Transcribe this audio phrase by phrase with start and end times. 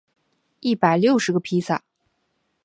[0.61, 1.83] 一百六十个披萨